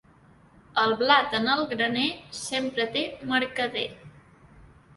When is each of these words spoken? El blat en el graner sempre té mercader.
El 0.83 0.93
blat 1.01 1.35
en 1.41 1.45
el 1.57 1.61
graner 1.75 2.07
sempre 2.39 2.89
té 2.99 3.07
mercader. 3.35 3.87